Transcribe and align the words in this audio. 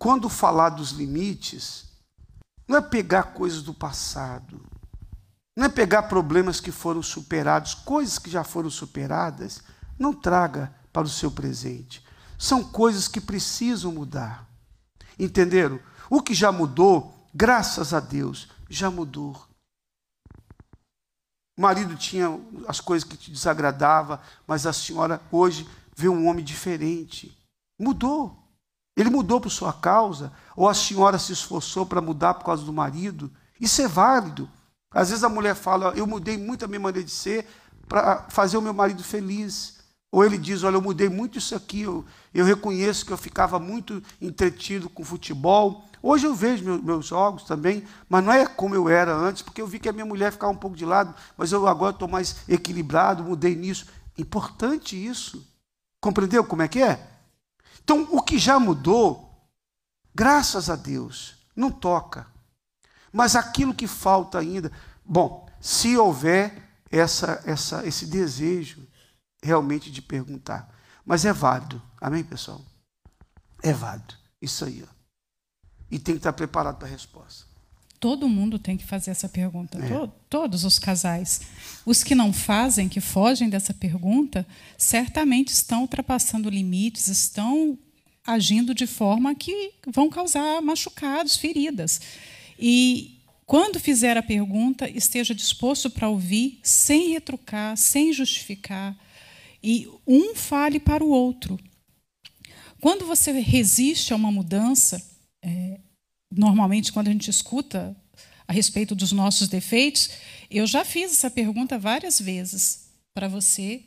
quando 0.00 0.30
falar 0.30 0.70
dos 0.70 0.92
limites, 0.92 1.84
não 2.66 2.78
é 2.78 2.80
pegar 2.80 3.34
coisas 3.34 3.62
do 3.62 3.74
passado, 3.74 4.58
não 5.54 5.66
é 5.66 5.68
pegar 5.68 6.04
problemas 6.04 6.58
que 6.58 6.72
foram 6.72 7.02
superados, 7.02 7.74
coisas 7.74 8.18
que 8.18 8.30
já 8.30 8.42
foram 8.42 8.70
superadas, 8.70 9.62
não 9.98 10.14
traga 10.14 10.74
para 10.90 11.06
o 11.06 11.10
seu 11.10 11.30
presente. 11.30 12.02
São 12.38 12.64
coisas 12.64 13.08
que 13.08 13.20
precisam 13.20 13.92
mudar. 13.92 14.48
Entenderam? 15.18 15.78
O 16.08 16.22
que 16.22 16.32
já 16.32 16.50
mudou, 16.50 17.14
graças 17.34 17.92
a 17.92 18.00
Deus, 18.00 18.48
já 18.70 18.90
mudou. 18.90 19.36
O 21.58 21.60
marido 21.60 21.94
tinha 21.94 22.40
as 22.66 22.80
coisas 22.80 23.06
que 23.06 23.18
te 23.18 23.30
desagradava, 23.30 24.22
mas 24.46 24.64
a 24.64 24.72
senhora 24.72 25.20
hoje 25.30 25.68
vê 25.94 26.08
um 26.08 26.26
homem 26.26 26.42
diferente. 26.42 27.38
Mudou. 27.78 28.39
Ele 29.00 29.08
mudou 29.08 29.40
por 29.40 29.50
sua 29.50 29.72
causa, 29.72 30.30
ou 30.54 30.68
a 30.68 30.74
senhora 30.74 31.18
se 31.18 31.32
esforçou 31.32 31.86
para 31.86 32.02
mudar 32.02 32.34
por 32.34 32.44
causa 32.44 32.62
do 32.62 32.72
marido. 32.72 33.30
Isso 33.58 33.80
é 33.80 33.88
válido. 33.88 34.46
Às 34.90 35.08
vezes 35.08 35.24
a 35.24 35.28
mulher 35.28 35.54
fala, 35.54 35.94
eu 35.96 36.06
mudei 36.06 36.36
muito 36.36 36.66
a 36.66 36.68
minha 36.68 36.80
maneira 36.80 37.06
de 37.06 37.10
ser 37.10 37.48
para 37.88 38.26
fazer 38.28 38.58
o 38.58 38.62
meu 38.62 38.74
marido 38.74 39.02
feliz. 39.02 39.78
Ou 40.12 40.22
ele 40.22 40.36
diz, 40.36 40.64
olha, 40.64 40.74
eu 40.74 40.82
mudei 40.82 41.08
muito 41.08 41.38
isso 41.38 41.54
aqui, 41.54 41.80
eu, 41.82 42.04
eu 42.34 42.44
reconheço 42.44 43.06
que 43.06 43.12
eu 43.12 43.16
ficava 43.16 43.58
muito 43.58 44.02
entretido 44.20 44.90
com 44.90 45.02
futebol. 45.02 45.86
Hoje 46.02 46.26
eu 46.26 46.34
vejo 46.34 46.62
meus, 46.62 46.82
meus 46.82 47.06
jogos 47.06 47.44
também, 47.44 47.84
mas 48.06 48.22
não 48.22 48.32
é 48.34 48.44
como 48.44 48.74
eu 48.74 48.86
era 48.86 49.14
antes, 49.14 49.40
porque 49.40 49.62
eu 49.62 49.66
vi 49.66 49.78
que 49.78 49.88
a 49.88 49.92
minha 49.94 50.04
mulher 50.04 50.30
ficava 50.30 50.52
um 50.52 50.56
pouco 50.56 50.76
de 50.76 50.84
lado, 50.84 51.14
mas 51.38 51.52
eu 51.52 51.66
agora 51.66 51.94
estou 51.94 52.08
mais 52.08 52.36
equilibrado, 52.46 53.24
mudei 53.24 53.56
nisso. 53.56 53.86
Importante 54.18 54.94
isso. 54.94 55.42
Compreendeu 56.02 56.44
como 56.44 56.60
é 56.60 56.68
que 56.68 56.82
é? 56.82 57.09
Então, 57.82 58.08
o 58.10 58.22
que 58.22 58.38
já 58.38 58.58
mudou, 58.58 59.48
graças 60.14 60.70
a 60.70 60.76
Deus, 60.76 61.36
não 61.54 61.70
toca. 61.70 62.26
Mas 63.12 63.34
aquilo 63.34 63.74
que 63.74 63.86
falta 63.86 64.38
ainda, 64.38 64.70
bom, 65.04 65.48
se 65.60 65.96
houver 65.96 66.70
essa, 66.90 67.42
essa, 67.44 67.86
esse 67.86 68.06
desejo 68.06 68.86
realmente 69.42 69.90
de 69.90 70.00
perguntar, 70.00 70.72
mas 71.04 71.24
é 71.24 71.32
válido, 71.32 71.82
amém, 72.00 72.22
pessoal? 72.22 72.60
É 73.62 73.72
válido, 73.72 74.14
isso 74.40 74.64
aí. 74.64 74.82
Ó. 74.82 74.94
E 75.90 75.98
tem 75.98 76.14
que 76.14 76.20
estar 76.20 76.32
preparado 76.32 76.76
para 76.76 76.86
a 76.86 76.90
resposta. 76.90 77.49
Todo 78.00 78.26
mundo 78.30 78.58
tem 78.58 78.78
que 78.78 78.86
fazer 78.86 79.10
essa 79.10 79.28
pergunta, 79.28 79.78
é. 79.78 79.86
to 79.86 80.10
todos 80.30 80.64
os 80.64 80.78
casais. 80.78 81.42
Os 81.84 82.02
que 82.02 82.14
não 82.14 82.32
fazem, 82.32 82.88
que 82.88 83.00
fogem 83.00 83.50
dessa 83.50 83.74
pergunta, 83.74 84.46
certamente 84.78 85.48
estão 85.48 85.82
ultrapassando 85.82 86.48
limites, 86.48 87.08
estão 87.08 87.78
agindo 88.26 88.74
de 88.74 88.86
forma 88.86 89.34
que 89.34 89.72
vão 89.86 90.08
causar 90.08 90.62
machucados, 90.62 91.36
feridas. 91.36 92.00
E 92.58 93.20
quando 93.44 93.78
fizer 93.78 94.16
a 94.16 94.22
pergunta, 94.22 94.88
esteja 94.88 95.34
disposto 95.34 95.90
para 95.90 96.08
ouvir, 96.08 96.58
sem 96.62 97.10
retrucar, 97.10 97.76
sem 97.76 98.12
justificar, 98.14 98.96
e 99.62 99.86
um 100.06 100.34
fale 100.34 100.80
para 100.80 101.04
o 101.04 101.10
outro. 101.10 101.58
Quando 102.80 103.04
você 103.04 103.30
resiste 103.32 104.12
a 104.12 104.16
uma 104.16 104.32
mudança, 104.32 105.09
normalmente 106.40 106.90
quando 106.90 107.08
a 107.08 107.12
gente 107.12 107.30
escuta 107.30 107.94
a 108.48 108.52
respeito 108.52 108.94
dos 108.94 109.12
nossos 109.12 109.46
defeitos, 109.46 110.10
eu 110.50 110.66
já 110.66 110.84
fiz 110.84 111.12
essa 111.12 111.30
pergunta 111.30 111.78
várias 111.78 112.18
vezes 112.18 112.88
para 113.14 113.28
você. 113.28 113.82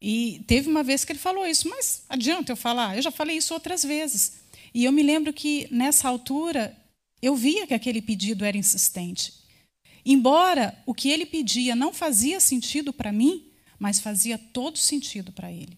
E 0.00 0.42
teve 0.46 0.68
uma 0.68 0.84
vez 0.84 1.04
que 1.04 1.12
ele 1.12 1.18
falou 1.18 1.46
isso, 1.46 1.68
mas 1.68 2.04
adianta 2.08 2.52
eu 2.52 2.56
falar? 2.56 2.96
Eu 2.96 3.02
já 3.02 3.10
falei 3.10 3.36
isso 3.36 3.52
outras 3.52 3.82
vezes. 3.82 4.34
E 4.72 4.84
eu 4.84 4.92
me 4.92 5.02
lembro 5.02 5.32
que 5.32 5.66
nessa 5.70 6.08
altura 6.08 6.76
eu 7.20 7.34
via 7.34 7.66
que 7.66 7.74
aquele 7.74 8.00
pedido 8.00 8.44
era 8.44 8.56
insistente. 8.56 9.34
Embora 10.06 10.76
o 10.86 10.94
que 10.94 11.10
ele 11.10 11.26
pedia 11.26 11.74
não 11.74 11.92
fazia 11.92 12.38
sentido 12.38 12.92
para 12.92 13.10
mim, 13.10 13.46
mas 13.78 13.98
fazia 13.98 14.38
todo 14.38 14.78
sentido 14.78 15.32
para 15.32 15.50
ele. 15.50 15.76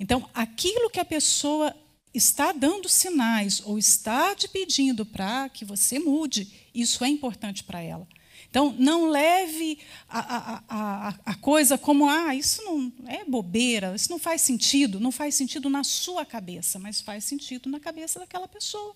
Então, 0.00 0.28
aquilo 0.32 0.90
que 0.90 1.00
a 1.00 1.04
pessoa 1.04 1.74
está 2.14 2.52
dando 2.52 2.88
sinais 2.88 3.60
ou 3.64 3.76
está 3.76 4.34
te 4.34 4.48
pedindo 4.48 5.04
para 5.04 5.48
que 5.48 5.64
você 5.64 5.98
mude, 5.98 6.50
isso 6.72 7.04
é 7.04 7.08
importante 7.08 7.64
para 7.64 7.82
ela. 7.82 8.06
Então, 8.48 8.72
não 8.78 9.10
leve 9.10 9.80
a, 10.08 10.36
a, 10.36 10.62
a, 10.68 11.14
a, 11.26 11.34
coisa 11.34 11.76
como, 11.76 12.08
ah, 12.08 12.36
isso 12.36 12.62
não 12.62 12.92
é 13.08 13.24
bobeira, 13.24 13.92
isso 13.96 14.08
não 14.08 14.18
faz 14.18 14.42
sentido. 14.42 15.00
Não 15.00 15.10
faz 15.10 15.34
sentido 15.34 15.68
na 15.68 15.82
sua 15.82 16.24
cabeça, 16.24 16.78
mas 16.78 17.00
faz 17.00 17.24
sentido 17.24 17.68
na 17.68 17.80
cabeça 17.80 18.20
daquela 18.20 18.46
pessoa. 18.46 18.94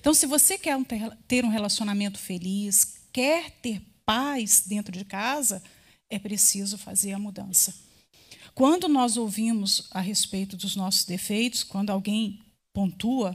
Então, 0.00 0.14
se 0.14 0.24
você 0.24 0.56
quer 0.56 0.78
ter 1.28 1.44
um 1.44 1.50
relacionamento 1.50 2.18
feliz, 2.18 2.96
quer 3.12 3.50
ter 3.50 3.82
paz 4.06 4.62
dentro 4.66 4.90
de 4.90 5.04
casa, 5.04 5.62
é 6.08 6.18
preciso 6.18 6.78
fazer 6.78 7.12
a 7.12 7.18
mudança. 7.18 7.74
Quando 8.54 8.88
nós 8.88 9.18
ouvimos 9.18 9.88
a 9.90 10.00
respeito 10.00 10.56
dos 10.56 10.76
nossos 10.76 11.04
defeitos, 11.04 11.62
quando 11.62 11.90
alguém 11.90 12.40
pontua 12.74 13.34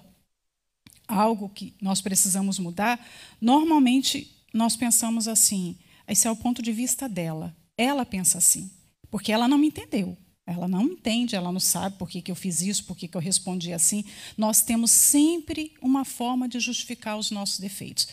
algo 1.07 1.49
que 1.49 1.73
nós 1.81 2.01
precisamos 2.01 2.59
mudar, 2.59 3.03
normalmente 3.41 4.45
nós 4.53 4.75
pensamos 4.75 5.27
assim: 5.27 5.75
esse 6.07 6.27
é 6.27 6.31
o 6.31 6.35
ponto 6.35 6.61
de 6.61 6.71
vista 6.71 7.09
dela. 7.09 7.55
Ela 7.75 8.05
pensa 8.05 8.37
assim, 8.37 8.69
porque 9.09 9.31
ela 9.31 9.47
não 9.47 9.57
me 9.57 9.67
entendeu. 9.67 10.15
Ela 10.45 10.67
não 10.67 10.81
entende, 10.81 11.35
ela 11.35 11.51
não 11.51 11.59
sabe 11.59 11.95
por 11.99 12.09
que, 12.09 12.23
que 12.23 12.31
eu 12.31 12.35
fiz 12.35 12.61
isso, 12.61 12.85
por 12.85 12.97
que, 12.97 13.07
que 13.07 13.15
eu 13.15 13.21
respondi 13.21 13.71
assim. 13.71 14.03
Nós 14.35 14.63
temos 14.63 14.89
sempre 14.89 15.75
uma 15.79 16.03
forma 16.03 16.49
de 16.49 16.59
justificar 16.59 17.19
os 17.19 17.29
nossos 17.29 17.59
defeitos. 17.59 18.07